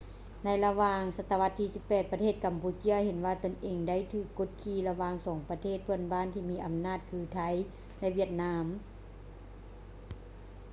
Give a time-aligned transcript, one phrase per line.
[0.43, 7.39] ໃນລະຫວ່າງສະຕະວັດທີ 18 ປະເທດກຳປູເຈຍເຫັນວ່າຕົນເອງໄດ້ຖືກກົດຂີ່ລະຫວ່າງສອງປະເທດເພື່ອນບ້ານທີ່ມີອຳນາດຄື ໄທ
[7.99, 8.65] ແລະ ຫວຽດນາມ